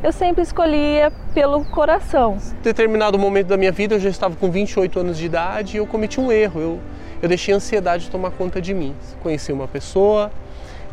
eu 0.04 0.12
sempre 0.12 0.42
escolhia 0.44 1.12
pelo 1.34 1.64
coração. 1.66 2.38
Em 2.60 2.62
determinado 2.64 3.18
momento 3.18 3.48
da 3.48 3.58
minha 3.58 3.72
vida, 3.72 3.96
eu 3.96 4.00
já 4.00 4.10
estava 4.10 4.36
com 4.36 4.50
28 4.50 5.00
anos 5.00 5.18
de 5.18 5.26
idade 5.26 5.76
e 5.76 5.80
eu 5.80 5.88
cometi 5.88 6.20
um 6.20 6.32
erro. 6.32 6.60
Eu, 6.62 6.80
eu 7.22 7.30
deixei 7.30 7.54
a 7.54 7.58
ansiedade 7.58 8.10
tomar 8.10 8.32
conta 8.32 8.62
de 8.62 8.74
mim. 8.74 8.94
Conheci 9.24 9.52
uma 9.52 9.68
pessoa 9.68 10.32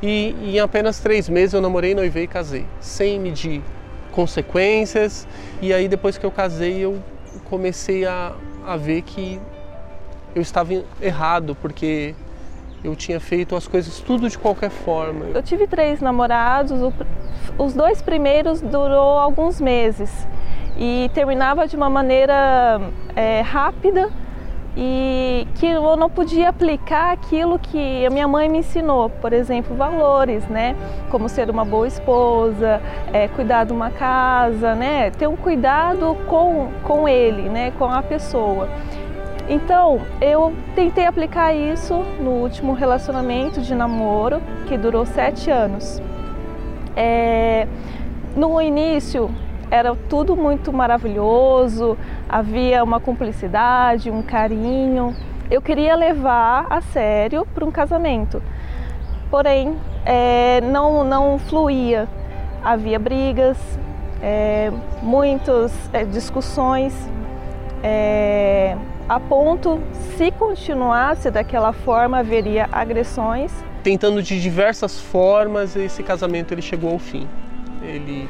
e, 0.02 0.34
e 0.42 0.56
em 0.56 0.60
apenas 0.60 0.98
três 0.98 1.28
meses 1.28 1.52
eu 1.52 1.60
namorei, 1.60 1.94
noivei 1.94 2.24
e 2.24 2.26
casei, 2.26 2.64
sem 2.80 3.18
medir 3.20 3.60
consequências. 4.12 5.26
E 5.60 5.72
aí, 5.72 5.88
depois 5.88 6.16
que 6.16 6.24
eu 6.24 6.30
casei, 6.30 6.78
eu 6.78 6.98
comecei 7.44 8.04
a, 8.06 8.32
a 8.66 8.76
ver 8.76 9.02
que 9.02 9.40
eu 10.34 10.42
estava 10.42 10.72
errado, 11.00 11.56
porque 11.60 12.14
eu 12.82 12.96
tinha 12.96 13.20
feito 13.20 13.54
as 13.54 13.66
coisas 13.66 14.00
tudo 14.00 14.28
de 14.28 14.38
qualquer 14.38 14.70
forma. 14.70 15.26
Eu 15.26 15.42
tive 15.42 15.66
três 15.66 16.00
namorados, 16.00 16.80
os 17.58 17.74
dois 17.74 18.02
primeiros 18.02 18.60
durou 18.60 19.18
alguns 19.18 19.60
meses 19.60 20.26
e 20.76 21.10
terminava 21.14 21.66
de 21.68 21.76
uma 21.76 21.90
maneira 21.90 22.80
é, 23.14 23.40
rápida 23.42 24.10
e 24.76 25.46
que 25.56 25.66
eu 25.66 25.96
não 25.96 26.08
podia 26.08 26.48
aplicar 26.48 27.12
aquilo 27.12 27.58
que 27.58 28.06
a 28.06 28.10
minha 28.10 28.26
mãe 28.26 28.48
me 28.48 28.58
ensinou, 28.58 29.10
por 29.10 29.32
exemplo, 29.32 29.76
valores, 29.76 30.46
né? 30.48 30.74
Como 31.10 31.28
ser 31.28 31.50
uma 31.50 31.64
boa 31.64 31.86
esposa, 31.86 32.80
é, 33.12 33.28
cuidar 33.28 33.64
de 33.64 33.72
uma 33.72 33.90
casa, 33.90 34.74
né? 34.74 35.10
Ter 35.10 35.26
um 35.26 35.36
cuidado 35.36 36.16
com, 36.26 36.70
com 36.84 37.06
ele, 37.06 37.48
né? 37.50 37.72
Com 37.78 37.84
a 37.84 38.02
pessoa. 38.02 38.68
Então, 39.48 40.00
eu 40.20 40.54
tentei 40.74 41.04
aplicar 41.04 41.52
isso 41.52 41.94
no 42.20 42.30
último 42.30 42.72
relacionamento 42.72 43.60
de 43.60 43.74
namoro, 43.74 44.40
que 44.66 44.78
durou 44.78 45.04
sete 45.04 45.50
anos. 45.50 46.00
É, 46.96 47.66
no 48.34 48.60
início 48.62 49.30
era 49.72 49.96
tudo 49.96 50.36
muito 50.36 50.70
maravilhoso, 50.70 51.96
havia 52.28 52.84
uma 52.84 53.00
cumplicidade, 53.00 54.10
um 54.10 54.20
carinho. 54.20 55.16
Eu 55.50 55.62
queria 55.62 55.96
levar 55.96 56.66
a 56.68 56.82
sério 56.82 57.46
para 57.54 57.64
um 57.64 57.70
casamento, 57.70 58.42
porém 59.30 59.74
é, 60.04 60.60
não, 60.60 61.02
não 61.04 61.38
fluía. 61.38 62.06
Havia 62.62 62.98
brigas, 62.98 63.56
é, 64.22 64.70
muitas 65.00 65.72
é, 65.90 66.04
discussões, 66.04 66.94
é, 67.82 68.76
a 69.08 69.18
ponto, 69.18 69.80
se 70.18 70.30
continuasse 70.32 71.30
daquela 71.30 71.72
forma, 71.72 72.18
haveria 72.18 72.68
agressões. 72.70 73.50
tentando 73.82 74.22
de 74.22 74.38
diversas 74.38 75.00
formas, 75.00 75.76
esse 75.76 76.02
casamento 76.02 76.52
ele 76.52 76.62
chegou 76.62 76.92
ao 76.92 76.98
fim. 76.98 77.26
Ele 77.82 78.28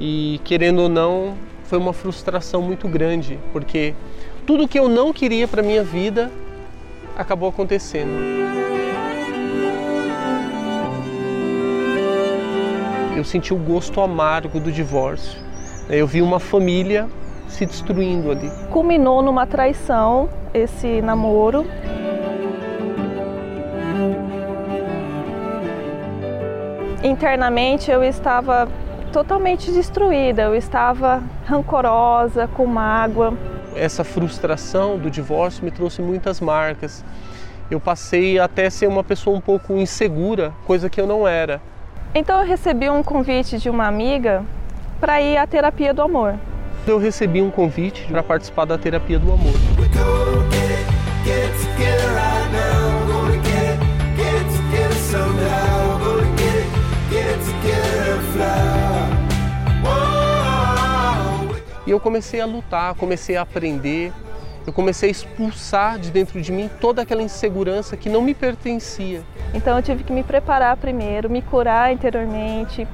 e 0.00 0.40
querendo 0.44 0.82
ou 0.82 0.88
não, 0.88 1.34
foi 1.64 1.78
uma 1.78 1.92
frustração 1.92 2.60
muito 2.60 2.86
grande, 2.88 3.38
porque 3.52 3.94
tudo 4.46 4.68
que 4.68 4.78
eu 4.78 4.88
não 4.88 5.12
queria 5.12 5.46
para 5.46 5.62
minha 5.62 5.82
vida 5.82 6.30
acabou 7.16 7.48
acontecendo. 7.48 8.10
Eu 13.16 13.24
senti 13.24 13.54
o 13.54 13.56
gosto 13.56 14.00
amargo 14.00 14.58
do 14.58 14.72
divórcio. 14.72 15.40
Eu 15.88 16.06
vi 16.06 16.22
uma 16.22 16.40
família 16.40 17.08
se 17.48 17.66
destruindo 17.66 18.30
ali. 18.30 18.50
Culminou 18.70 19.22
numa 19.22 19.46
traição 19.46 20.28
esse 20.52 21.00
namoro. 21.02 21.66
Internamente 27.04 27.90
eu 27.90 28.02
estava 28.02 28.68
totalmente 29.12 29.70
destruída, 29.70 30.42
eu 30.42 30.54
estava 30.54 31.22
rancorosa, 31.44 32.48
com 32.48 32.66
mágoa. 32.66 33.34
essa 33.76 34.02
frustração 34.04 34.98
do 34.98 35.10
divórcio 35.10 35.64
me 35.64 35.70
trouxe 35.70 36.02
muitas 36.02 36.40
marcas. 36.40 37.04
Eu 37.70 37.80
passei 37.80 38.38
até 38.38 38.68
ser 38.68 38.86
uma 38.86 39.04
pessoa 39.04 39.36
um 39.36 39.40
pouco 39.40 39.74
insegura, 39.74 40.52
coisa 40.66 40.90
que 40.90 41.00
eu 41.00 41.06
não 41.06 41.26
era. 41.26 41.60
Então 42.14 42.40
eu 42.40 42.46
recebi 42.46 42.90
um 42.90 43.02
convite 43.02 43.58
de 43.58 43.70
uma 43.70 43.86
amiga 43.86 44.44
para 45.00 45.22
ir 45.22 45.36
à 45.36 45.46
terapia 45.46 45.94
do 45.94 46.02
amor. 46.02 46.34
Eu 46.86 46.98
recebi 46.98 47.40
um 47.40 47.50
convite 47.50 48.06
para 48.06 48.22
participar 48.22 48.64
da 48.66 48.76
terapia 48.76 49.18
do 49.18 49.32
amor. 49.32 49.52
Eu 61.92 62.00
comecei 62.00 62.40
a 62.40 62.46
lutar, 62.46 62.94
comecei 62.94 63.36
a 63.36 63.42
aprender, 63.42 64.12
eu 64.66 64.72
comecei 64.72 65.08
a 65.08 65.12
expulsar 65.12 65.98
de 65.98 66.10
dentro 66.10 66.40
de 66.40 66.52
mim 66.52 66.70
toda 66.80 67.02
aquela 67.02 67.22
insegurança 67.22 67.96
que 67.96 68.08
não 68.08 68.22
me 68.22 68.34
pertencia. 68.34 69.22
Então 69.52 69.76
eu 69.76 69.82
tive 69.82 70.04
que 70.04 70.12
me 70.12 70.22
preparar 70.22 70.76
primeiro, 70.76 71.28
me 71.28 71.42
curar 71.42 71.92
interiormente, 71.92 72.86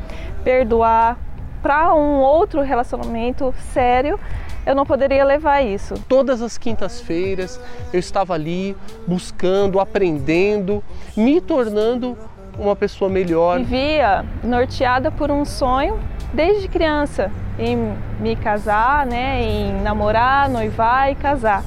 perdoar. 0.42 1.18
Para 1.62 1.92
um 1.92 2.20
outro 2.20 2.62
relacionamento 2.62 3.52
sério, 3.72 4.18
eu 4.64 4.76
não 4.76 4.86
poderia 4.86 5.24
levar 5.24 5.60
isso. 5.60 5.94
Todas 6.08 6.40
as 6.40 6.56
quintas-feiras 6.56 7.60
eu 7.92 7.98
estava 7.98 8.32
ali 8.34 8.76
buscando, 9.06 9.80
aprendendo, 9.80 10.82
me 11.16 11.40
tornando 11.40 12.16
uma 12.58 12.74
pessoa 12.74 13.08
melhor. 13.08 13.58
Vivia 13.58 14.24
norteada 14.42 15.10
por 15.10 15.30
um 15.30 15.44
sonho 15.44 15.98
desde 16.32 16.68
criança 16.68 17.30
em 17.58 17.94
me 18.20 18.36
casar, 18.36 19.06
né, 19.06 19.42
em 19.42 19.80
namorar, 19.80 20.48
noivar 20.48 21.10
e 21.10 21.14
casar. 21.14 21.62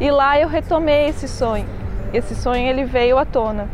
E 0.00 0.10
lá 0.10 0.38
eu 0.38 0.48
retomei 0.48 1.08
esse 1.08 1.28
sonho. 1.28 1.66
Esse 2.12 2.34
sonho 2.34 2.68
ele 2.68 2.84
veio 2.84 3.18
à 3.18 3.24
tona, 3.24 3.68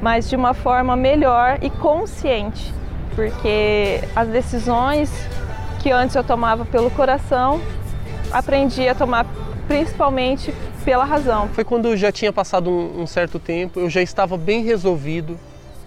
mas 0.00 0.28
de 0.28 0.36
uma 0.36 0.54
forma 0.54 0.96
melhor 0.96 1.58
e 1.60 1.70
consciente, 1.70 2.72
porque 3.14 4.00
as 4.14 4.28
decisões 4.28 5.10
que 5.80 5.90
antes 5.90 6.14
eu 6.14 6.22
tomava 6.22 6.64
pelo 6.64 6.90
coração, 6.90 7.60
aprendi 8.32 8.88
a 8.88 8.94
tomar 8.94 9.26
principalmente 9.66 10.54
pela 10.84 11.04
razão. 11.04 11.48
Foi 11.48 11.64
quando 11.64 11.86
eu 11.86 11.96
já 11.96 12.12
tinha 12.12 12.32
passado 12.32 12.70
um, 12.70 13.02
um 13.02 13.06
certo 13.06 13.38
tempo, 13.38 13.80
eu 13.80 13.90
já 13.90 14.00
estava 14.00 14.36
bem 14.36 14.62
resolvido 14.62 15.38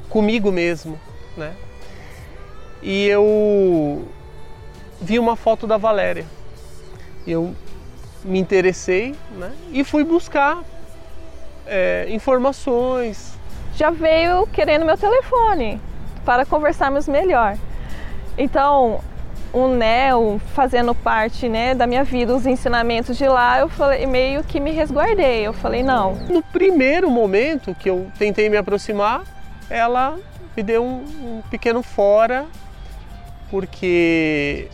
comigo 0.09 0.51
mesmo, 0.51 0.99
né? 1.35 1.53
E 2.81 3.07
eu 3.07 4.07
vi 5.01 5.17
uma 5.17 5.35
foto 5.35 5.65
da 5.65 5.77
Valéria. 5.77 6.25
Eu 7.25 7.55
me 8.23 8.39
interessei, 8.39 9.15
né? 9.37 9.51
E 9.71 9.83
fui 9.83 10.03
buscar 10.03 10.63
é, 11.65 12.07
informações. 12.09 13.33
Já 13.75 13.89
veio 13.89 14.47
querendo 14.47 14.85
meu 14.85 14.97
telefone 14.97 15.81
para 16.23 16.45
conversarmos 16.45 17.07
melhor. 17.07 17.57
Então, 18.37 18.99
o 19.53 19.67
NEL 19.69 20.39
fazendo 20.53 20.93
parte 20.93 21.47
né, 21.47 21.73
da 21.73 21.87
minha 21.87 22.03
vida, 22.03 22.35
os 22.35 22.45
ensinamentos 22.45 23.17
de 23.17 23.27
lá, 23.27 23.59
eu 23.59 23.69
falei 23.69 24.05
meio 24.05 24.43
que 24.43 24.59
me 24.59 24.71
resguardei. 24.71 25.47
Eu 25.47 25.53
falei, 25.53 25.81
não. 25.81 26.15
No 26.29 26.43
primeiro 26.43 27.09
momento 27.09 27.73
que 27.73 27.89
eu 27.89 28.07
tentei 28.19 28.49
me 28.49 28.57
aproximar, 28.57 29.23
ela 29.69 30.17
me 30.55 30.63
deu 30.63 30.83
um, 30.83 31.03
um 31.37 31.41
pequeno 31.49 31.81
fora, 31.81 32.45
porque 33.49 34.67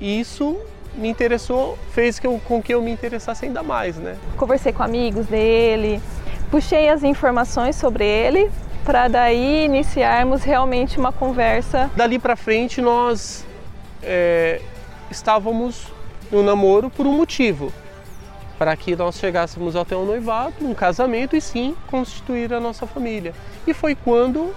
isso 0.00 0.58
me 0.94 1.08
interessou, 1.08 1.78
fez 1.92 2.18
que 2.18 2.26
eu, 2.26 2.40
com 2.46 2.62
que 2.62 2.74
eu 2.74 2.82
me 2.82 2.90
interessasse 2.90 3.44
ainda 3.44 3.62
mais, 3.62 3.96
né? 3.96 4.16
Conversei 4.36 4.72
com 4.72 4.82
amigos 4.82 5.26
dele, 5.26 6.00
puxei 6.50 6.88
as 6.88 7.02
informações 7.02 7.76
sobre 7.76 8.04
ele 8.04 8.50
para 8.84 9.08
daí 9.08 9.64
iniciarmos 9.64 10.42
realmente 10.42 10.98
uma 10.98 11.12
conversa. 11.12 11.90
Dali 11.94 12.18
para 12.18 12.34
frente 12.34 12.80
nós 12.80 13.46
é, 14.02 14.60
estávamos 15.10 15.86
no 16.30 16.42
namoro 16.42 16.90
por 16.90 17.06
um 17.06 17.12
motivo, 17.12 17.72
para 18.60 18.76
que 18.76 18.94
nós 18.94 19.18
chegássemos 19.18 19.74
até 19.74 19.96
um 19.96 20.04
noivado, 20.04 20.52
um 20.60 20.74
casamento 20.74 21.34
e 21.34 21.40
sim 21.40 21.74
constituir 21.86 22.52
a 22.52 22.60
nossa 22.60 22.86
família. 22.86 23.32
E 23.66 23.72
foi 23.72 23.94
quando 23.94 24.54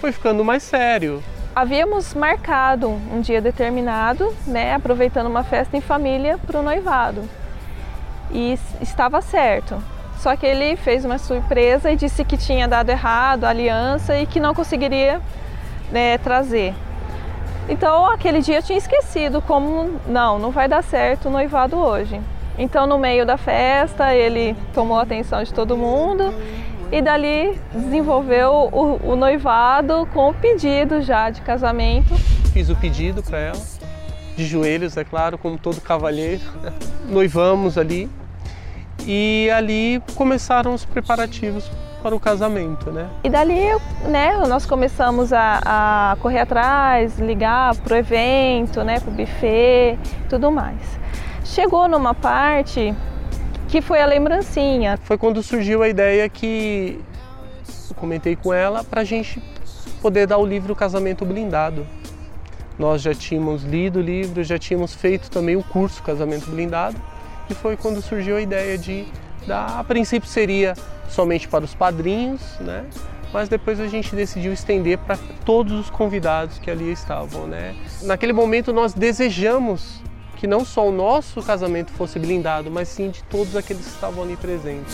foi 0.00 0.10
ficando 0.10 0.42
mais 0.42 0.62
sério. 0.62 1.22
Havíamos 1.54 2.14
marcado 2.14 2.88
um 2.88 3.20
dia 3.20 3.42
determinado, 3.42 4.34
né, 4.46 4.72
aproveitando 4.72 5.26
uma 5.26 5.44
festa 5.44 5.76
em 5.76 5.82
família 5.82 6.38
para 6.38 6.60
o 6.60 6.62
noivado. 6.62 7.28
E 8.30 8.58
estava 8.80 9.20
certo. 9.20 9.76
Só 10.16 10.34
que 10.34 10.46
ele 10.46 10.74
fez 10.74 11.04
uma 11.04 11.18
surpresa 11.18 11.90
e 11.90 11.96
disse 11.96 12.24
que 12.24 12.38
tinha 12.38 12.66
dado 12.66 12.88
errado 12.88 13.44
a 13.44 13.50
aliança 13.50 14.18
e 14.18 14.24
que 14.24 14.40
não 14.40 14.54
conseguiria 14.54 15.20
né, 15.90 16.16
trazer. 16.16 16.72
Então, 17.68 18.06
aquele 18.06 18.40
dia 18.40 18.60
eu 18.60 18.62
tinha 18.62 18.78
esquecido 18.78 19.42
como 19.42 20.00
não, 20.06 20.38
não 20.38 20.50
vai 20.50 20.66
dar 20.66 20.82
certo 20.82 21.28
o 21.28 21.30
noivado 21.30 21.76
hoje. 21.76 22.18
Então, 22.58 22.86
no 22.86 22.98
meio 22.98 23.24
da 23.24 23.36
festa, 23.36 24.14
ele 24.14 24.56
tomou 24.74 24.98
a 24.98 25.02
atenção 25.02 25.42
de 25.42 25.52
todo 25.52 25.76
mundo 25.76 26.34
e 26.90 27.00
dali 27.00 27.58
desenvolveu 27.72 28.68
o, 28.70 29.12
o 29.12 29.16
noivado 29.16 30.06
com 30.12 30.28
o 30.28 30.34
pedido 30.34 31.00
já 31.00 31.30
de 31.30 31.40
casamento. 31.40 32.14
Fiz 32.52 32.68
o 32.68 32.76
pedido 32.76 33.22
para 33.22 33.38
ela, 33.38 33.60
de 34.36 34.44
joelhos, 34.44 34.96
é 34.96 35.04
claro, 35.04 35.38
como 35.38 35.56
todo 35.56 35.80
cavalheiro. 35.80 36.42
Noivamos 37.08 37.78
ali 37.78 38.10
e 39.06 39.50
ali 39.50 40.02
começaram 40.14 40.74
os 40.74 40.84
preparativos 40.84 41.70
para 42.02 42.14
o 42.14 42.20
casamento, 42.20 42.90
né? 42.90 43.08
E 43.24 43.30
dali, 43.30 43.60
né, 44.08 44.36
nós 44.48 44.66
começamos 44.66 45.32
a, 45.32 45.60
a 46.12 46.16
correr 46.16 46.40
atrás, 46.40 47.18
ligar 47.18 47.74
para 47.76 47.94
o 47.94 47.96
evento, 47.96 48.82
né, 48.82 48.98
para 48.98 49.10
o 49.10 49.14
buffet, 49.14 49.98
tudo 50.28 50.50
mais. 50.50 51.01
Chegou 51.44 51.88
numa 51.88 52.14
parte 52.14 52.94
que 53.68 53.80
foi 53.80 54.00
a 54.00 54.06
lembrancinha. 54.06 54.98
Foi 55.02 55.18
quando 55.18 55.42
surgiu 55.42 55.82
a 55.82 55.88
ideia 55.88 56.28
que 56.28 57.00
eu 57.90 57.96
comentei 57.96 58.36
com 58.36 58.52
ela 58.52 58.84
para 58.84 59.00
a 59.00 59.04
gente 59.04 59.42
poder 60.00 60.26
dar 60.26 60.38
o 60.38 60.46
livro 60.46 60.74
Casamento 60.74 61.24
Blindado. 61.24 61.86
Nós 62.78 63.02
já 63.02 63.14
tínhamos 63.14 63.64
lido 63.64 63.98
o 63.98 64.02
livro, 64.02 64.42
já 64.42 64.58
tínhamos 64.58 64.94
feito 64.94 65.30
também 65.30 65.56
o 65.56 65.62
curso 65.62 66.02
Casamento 66.02 66.50
Blindado 66.50 66.96
e 67.50 67.54
foi 67.54 67.76
quando 67.76 68.00
surgiu 68.00 68.36
a 68.36 68.40
ideia 68.40 68.78
de 68.78 69.04
dar, 69.46 69.78
a 69.78 69.84
princípio 69.84 70.28
seria 70.28 70.74
somente 71.08 71.48
para 71.48 71.64
os 71.64 71.74
padrinhos, 71.74 72.40
né? 72.60 72.84
Mas 73.32 73.48
depois 73.48 73.80
a 73.80 73.86
gente 73.86 74.14
decidiu 74.14 74.52
estender 74.52 74.98
para 74.98 75.18
todos 75.44 75.72
os 75.72 75.90
convidados 75.90 76.58
que 76.58 76.70
ali 76.70 76.92
estavam, 76.92 77.46
né? 77.46 77.74
Naquele 78.02 78.32
momento 78.32 78.72
nós 78.72 78.94
desejamos 78.94 80.02
que 80.42 80.46
não 80.48 80.64
só 80.64 80.88
o 80.88 80.90
nosso 80.90 81.40
casamento 81.40 81.92
fosse 81.92 82.18
blindado, 82.18 82.68
mas 82.68 82.88
sim 82.88 83.10
de 83.10 83.22
todos 83.22 83.54
aqueles 83.54 83.84
que 83.84 83.92
estavam 83.92 84.24
ali 84.24 84.36
presentes. 84.36 84.92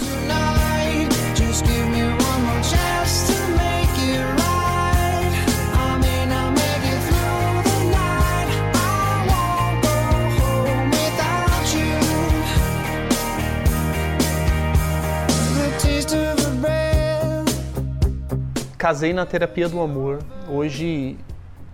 casei 18.77 19.15
na 19.15 19.25
terapia 19.25 19.67
do 19.69 19.81
amor. 19.81 20.19
Hoje 20.47 21.17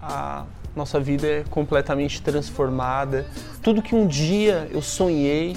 a 0.00 0.44
nossa 0.74 0.98
vida 0.98 1.26
é 1.26 1.44
completamente 1.50 2.20
transformada. 2.20 3.26
Tudo 3.62 3.82
que 3.82 3.94
um 3.94 4.06
dia 4.06 4.68
eu 4.72 4.82
sonhei 4.82 5.56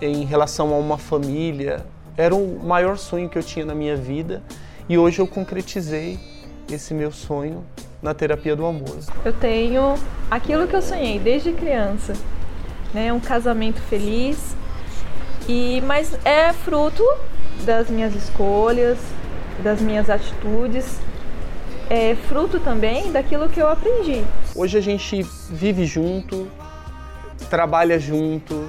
em 0.00 0.24
relação 0.24 0.72
a 0.72 0.78
uma 0.78 0.98
família 0.98 1.84
era 2.16 2.34
o 2.34 2.60
maior 2.64 2.96
sonho 2.96 3.28
que 3.28 3.36
eu 3.36 3.42
tinha 3.42 3.66
na 3.66 3.74
minha 3.74 3.96
vida 3.96 4.42
e 4.88 4.96
hoje 4.96 5.18
eu 5.18 5.26
concretizei 5.26 6.18
esse 6.70 6.94
meu 6.94 7.12
sonho 7.12 7.64
na 8.02 8.14
terapia 8.14 8.54
do 8.54 8.64
amor. 8.64 8.98
Eu 9.24 9.32
tenho 9.32 9.94
aquilo 10.30 10.66
que 10.66 10.76
eu 10.76 10.82
sonhei 10.82 11.18
desde 11.18 11.52
criança, 11.52 12.14
né, 12.92 13.12
um 13.12 13.20
casamento 13.20 13.80
feliz 13.82 14.56
e 15.48 15.82
mas 15.86 16.18
é 16.24 16.52
fruto 16.52 17.02
das 17.64 17.88
minhas 17.88 18.14
escolhas, 18.14 18.98
das 19.62 19.80
minhas 19.80 20.08
atitudes, 20.10 20.98
é 21.90 22.14
fruto 22.28 22.60
também 22.60 23.12
daquilo 23.12 23.48
que 23.48 23.60
eu 23.60 23.68
aprendi. 23.68 24.24
Hoje 24.54 24.78
a 24.78 24.80
gente 24.80 25.22
vive 25.50 25.84
junto, 25.84 26.48
trabalha 27.50 27.98
junto, 27.98 28.66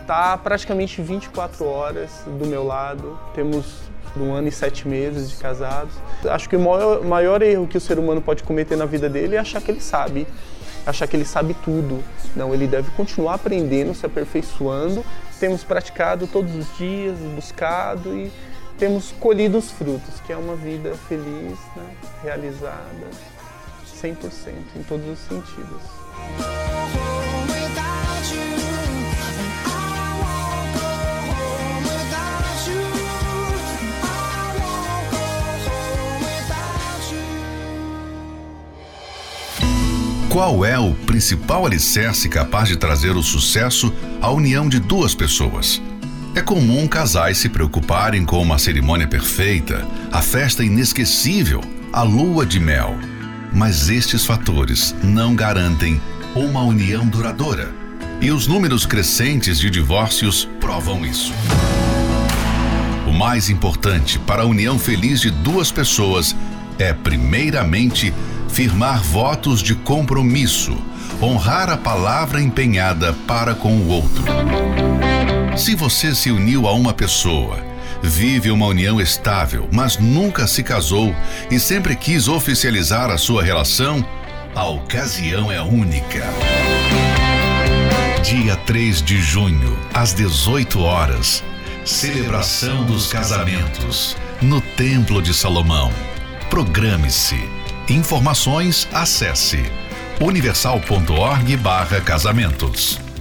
está 0.00 0.36
praticamente 0.36 1.00
24 1.00 1.64
horas 1.64 2.24
do 2.26 2.46
meu 2.46 2.64
lado. 2.64 3.18
Temos 3.34 3.90
um 4.16 4.32
ano 4.32 4.48
e 4.48 4.52
sete 4.52 4.88
meses 4.88 5.30
de 5.30 5.36
casados. 5.36 5.94
Acho 6.28 6.48
que 6.48 6.56
o 6.56 6.60
maior, 6.60 7.04
maior 7.04 7.42
erro 7.42 7.66
que 7.66 7.76
o 7.76 7.80
ser 7.80 7.98
humano 7.98 8.20
pode 8.20 8.42
cometer 8.42 8.76
na 8.76 8.86
vida 8.86 9.08
dele 9.08 9.36
é 9.36 9.38
achar 9.38 9.60
que 9.60 9.70
ele 9.70 9.80
sabe, 9.80 10.26
achar 10.84 11.06
que 11.06 11.16
ele 11.16 11.24
sabe 11.24 11.54
tudo. 11.64 12.02
Não, 12.34 12.52
ele 12.52 12.66
deve 12.66 12.90
continuar 12.92 13.34
aprendendo, 13.34 13.94
se 13.94 14.04
aperfeiçoando. 14.04 15.04
Temos 15.38 15.62
praticado 15.62 16.26
todos 16.26 16.54
os 16.54 16.76
dias, 16.76 17.16
buscado 17.34 18.14
e 18.14 18.30
temos 18.80 19.12
colhido 19.20 19.58
os 19.58 19.70
frutos, 19.70 20.20
que 20.26 20.32
é 20.32 20.36
uma 20.36 20.56
vida 20.56 20.94
feliz, 21.06 21.58
né? 21.76 21.94
realizada 22.22 23.10
100% 24.02 24.54
em 24.74 24.82
todos 24.84 25.06
os 25.06 25.18
sentidos. 25.18 25.82
Qual 40.30 40.64
é 40.64 40.78
o 40.78 40.94
principal 40.94 41.66
alicerce 41.66 42.30
capaz 42.30 42.66
de 42.66 42.76
trazer 42.76 43.10
o 43.10 43.22
sucesso 43.22 43.92
à 44.22 44.30
união 44.30 44.66
de 44.66 44.80
duas 44.80 45.14
pessoas? 45.14 45.82
É 46.32 46.40
comum 46.40 46.86
casais 46.86 47.38
se 47.38 47.48
preocuparem 47.48 48.24
com 48.24 48.40
uma 48.40 48.56
cerimônia 48.56 49.06
perfeita, 49.06 49.84
a 50.12 50.22
festa 50.22 50.62
inesquecível, 50.62 51.60
a 51.92 52.02
lua 52.02 52.46
de 52.46 52.60
mel. 52.60 52.96
Mas 53.52 53.88
estes 53.88 54.24
fatores 54.24 54.94
não 55.02 55.34
garantem 55.34 56.00
uma 56.36 56.62
união 56.62 57.04
duradoura. 57.04 57.74
E 58.20 58.30
os 58.30 58.46
números 58.46 58.86
crescentes 58.86 59.58
de 59.58 59.68
divórcios 59.68 60.48
provam 60.60 61.04
isso. 61.04 61.32
O 63.08 63.12
mais 63.12 63.50
importante 63.50 64.16
para 64.20 64.42
a 64.42 64.46
união 64.46 64.78
feliz 64.78 65.20
de 65.20 65.30
duas 65.30 65.72
pessoas 65.72 66.36
é, 66.78 66.92
primeiramente, 66.92 68.14
firmar 68.48 69.02
votos 69.02 69.60
de 69.60 69.74
compromisso, 69.74 70.78
honrar 71.20 71.68
a 71.68 71.76
palavra 71.76 72.40
empenhada 72.40 73.12
para 73.26 73.52
com 73.52 73.74
o 73.76 73.88
outro. 73.88 74.22
Se 75.56 75.74
você 75.74 76.14
se 76.14 76.30
uniu 76.30 76.68
a 76.68 76.72
uma 76.72 76.94
pessoa, 76.94 77.58
vive 78.02 78.50
uma 78.50 78.66
união 78.66 79.00
estável, 79.00 79.66
mas 79.72 79.96
nunca 79.98 80.46
se 80.46 80.62
casou 80.62 81.14
e 81.50 81.58
sempre 81.58 81.96
quis 81.96 82.28
oficializar 82.28 83.10
a 83.10 83.18
sua 83.18 83.42
relação, 83.42 84.06
a 84.54 84.66
ocasião 84.68 85.50
é 85.52 85.60
única. 85.60 86.24
Dia 88.22 88.56
3 88.56 89.02
de 89.02 89.20
junho, 89.20 89.78
às 89.92 90.14
18 90.14 90.80
horas. 90.80 91.44
Celebração 91.84 92.84
dos 92.84 93.12
casamentos 93.12 94.16
no 94.40 94.60
Templo 94.60 95.20
de 95.20 95.34
Salomão. 95.34 95.90
Programe-se. 96.48 97.50
Informações 97.88 98.86
acesse 98.92 99.64
universal.org/casamentos. 100.20 103.09